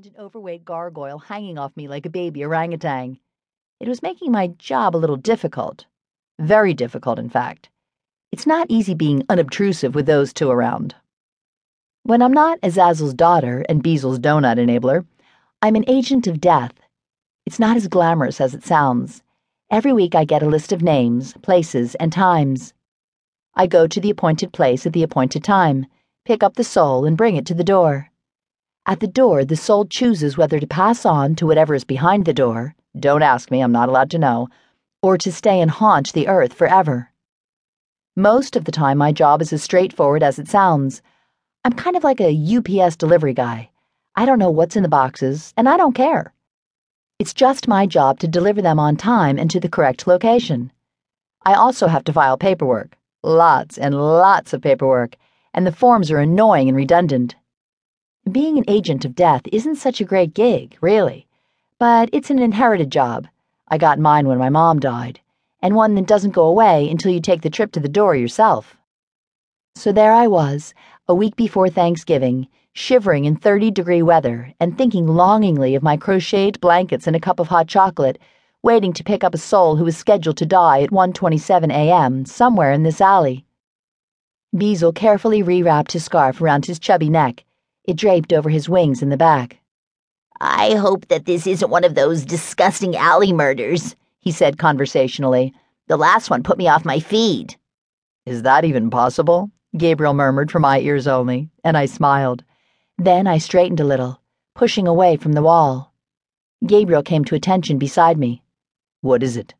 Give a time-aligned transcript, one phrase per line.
[0.00, 3.18] and an overweight gargoyle hanging off me like a baby orangutan.
[3.80, 5.84] It was making my job a little difficult.
[6.38, 7.68] Very difficult, in fact.
[8.32, 10.94] It's not easy being unobtrusive with those two around.
[12.04, 15.04] When I'm not Azazel's daughter and Beezle's donut enabler,
[15.60, 16.72] I'm an agent of death.
[17.44, 19.22] It's not as glamorous as it sounds.
[19.70, 22.72] Every week I get a list of names, places, and times.
[23.54, 25.84] I go to the appointed place at the appointed time,
[26.24, 28.09] pick up the soul, and bring it to the door.
[28.90, 32.34] At the door, the soul chooses whether to pass on to whatever is behind the
[32.34, 32.74] door.
[32.98, 34.48] Don't ask me, I'm not allowed to know.
[35.00, 37.12] Or to stay and haunt the earth forever.
[38.16, 41.02] Most of the time, my job is as straightforward as it sounds.
[41.64, 43.70] I'm kind of like a UPS delivery guy.
[44.16, 46.34] I don't know what's in the boxes, and I don't care.
[47.20, 50.72] It's just my job to deliver them on time and to the correct location.
[51.46, 52.96] I also have to file paperwork.
[53.22, 55.14] Lots and lots of paperwork,
[55.54, 57.36] and the forms are annoying and redundant.
[58.30, 61.26] Being an agent of death isn't such a great gig, really,
[61.78, 63.26] but it's an inherited job.
[63.66, 65.20] I got mine when my mom died,
[65.62, 68.76] and one that doesn't go away until you take the trip to the door yourself.
[69.74, 70.74] So there I was,
[71.08, 76.60] a week before Thanksgiving, shivering in 30 degree weather and thinking longingly of my crocheted
[76.60, 78.18] blankets and a cup of hot chocolate,
[78.62, 82.26] waiting to pick up a soul who was scheduled to die at 1:27 a.m.
[82.26, 83.46] somewhere in this alley.
[84.54, 87.44] Beezle carefully rewrapped his scarf around his chubby neck
[87.90, 89.58] it draped over his wings in the back.
[90.40, 95.52] I hope that this isn't one of those disgusting alley murders, he said conversationally.
[95.88, 97.56] The last one put me off my feed.
[98.26, 99.50] Is that even possible?
[99.76, 102.44] Gabriel murmured for my ears only, and I smiled.
[102.96, 104.20] Then I straightened a little,
[104.54, 105.92] pushing away from the wall.
[106.64, 108.40] Gabriel came to attention beside me.
[109.00, 109.52] What is it?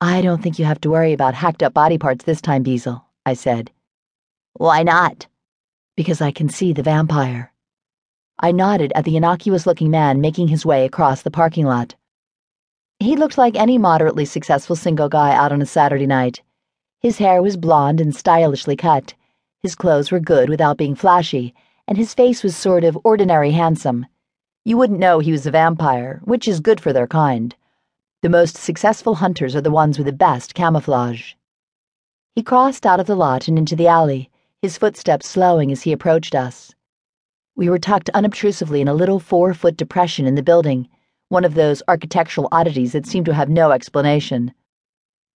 [0.00, 3.02] I don't think you have to worry about hacked up body parts this time, Beezle,
[3.26, 3.72] I said.
[4.52, 5.26] Why not?
[5.96, 7.50] Because I can see the vampire.
[8.38, 11.94] I nodded at the innocuous looking man making his way across the parking lot.
[12.98, 16.42] He looked like any moderately successful single guy out on a Saturday night.
[17.00, 19.14] His hair was blonde and stylishly cut.
[19.62, 21.54] His clothes were good without being flashy,
[21.86, 24.06] and his face was sort of ordinary handsome.
[24.64, 27.54] You wouldn't know he was a vampire, which is good for their kind.
[28.22, 31.34] The most successful hunters are the ones with the best camouflage.
[32.34, 34.30] He crossed out of the lot and into the alley,
[34.62, 36.74] his footsteps slowing as he approached us.
[37.56, 40.88] We were tucked unobtrusively in a little four foot depression in the building,
[41.28, 44.52] one of those architectural oddities that seem to have no explanation.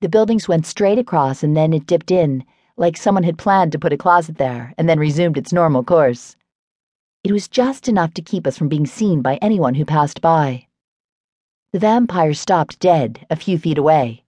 [0.01, 2.45] The buildings went straight across and then it dipped in,
[2.77, 6.37] like someone had planned to put a closet there and then resumed its normal course.
[7.23, 10.67] It was just enough to keep us from being seen by anyone who passed by.
[11.73, 14.25] The vampire stopped dead a few feet away.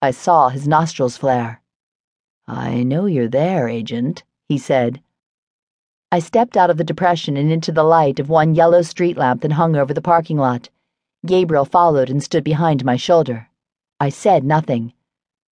[0.00, 1.60] I saw his nostrils flare.
[2.46, 5.00] I know you're there, Agent, he said.
[6.14, 9.40] I stepped out of the depression and into the light of one yellow street lamp
[9.40, 10.68] that hung over the parking lot.
[11.24, 13.48] Gabriel followed and stood behind my shoulder.
[13.98, 14.92] I said nothing.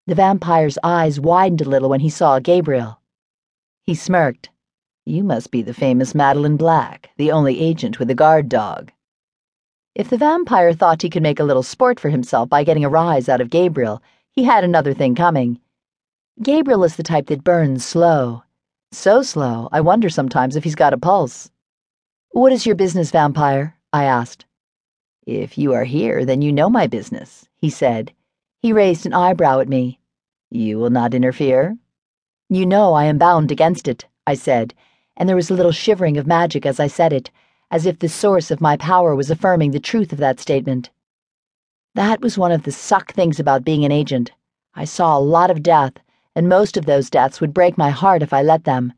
[0.08, 2.98] The vampire's eyes widened a little when he saw Gabriel.
[3.84, 4.50] He smirked.
[5.06, 8.90] You must be the famous Madeline Black, the only agent with a guard dog.
[9.94, 12.88] If the vampire thought he could make a little sport for himself by getting a
[12.88, 14.02] rise out of Gabriel,
[14.32, 15.60] he had another thing coming.
[16.42, 18.42] Gabriel is the type that burns slow
[18.90, 21.50] so slow, I wonder sometimes if he's got a pulse.
[22.30, 23.76] What is your business, vampire?
[23.92, 24.46] I asked.
[25.26, 28.12] If you are here, then you know my business, he said.
[28.60, 30.00] He raised an eyebrow at me.
[30.50, 31.76] You will not interfere?
[32.48, 34.72] You know I am bound against it, I said,
[35.18, 37.30] and there was a little shivering of magic as I said it,
[37.70, 40.88] as if the source of my power was affirming the truth of that statement.
[41.94, 44.32] That was one of the suck things about being an agent.
[44.74, 45.98] I saw a lot of death
[46.34, 48.92] and most of those deaths would break my heart if I let them.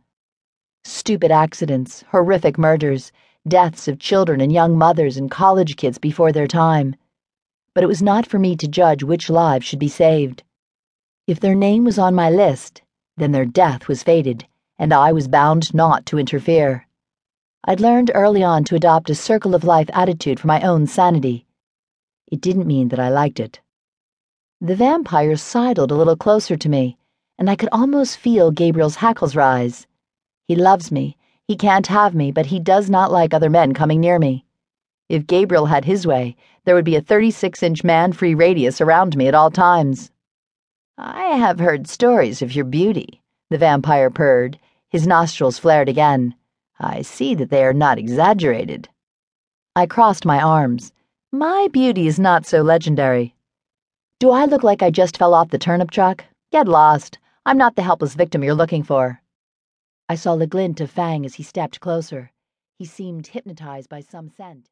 [0.85, 3.13] Stupid accidents, horrific murders,
[3.49, 6.95] deaths of children and young mothers and college kids before their time.
[7.75, 10.43] But it was not for me to judge which lives should be saved.
[11.27, 12.83] If their name was on my list,
[13.17, 14.47] then their death was fated,
[14.79, 16.87] and I was bound not to interfere.
[17.65, 21.47] I'd learned early on to adopt a circle of life attitude for my own sanity.
[22.31, 23.61] It didn't mean that I liked it.
[24.61, 26.99] The vampire sidled a little closer to me
[27.41, 29.87] and I could almost feel Gabriel's hackles rise.
[30.47, 31.17] He loves me.
[31.49, 34.45] He can't have me, but he does not like other men coming near me.
[35.09, 39.17] If Gabriel had his way, there would be a 36 inch man free radius around
[39.17, 40.11] me at all times.
[40.99, 44.59] I have heard stories of your beauty, the vampire purred.
[44.91, 46.35] His nostrils flared again.
[46.79, 48.91] I see that they are not exaggerated.
[49.75, 50.93] I crossed my arms.
[51.33, 53.35] My beauty is not so legendary.
[54.19, 56.27] Do I look like I just fell off the turnip truck?
[56.53, 57.19] Get lost.
[57.47, 59.23] I'm not the helpless victim you're looking for.
[60.09, 62.33] I saw the glint of Fang as he stepped closer.
[62.79, 64.71] He seemed hypnotized by some scent.